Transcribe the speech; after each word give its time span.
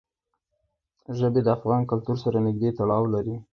ژبې 1.17 1.41
د 1.43 1.47
افغان 1.57 1.81
کلتور 1.91 2.17
سره 2.23 2.37
نږدې 2.47 2.69
تړاو 2.77 3.03
لري. 3.13 3.35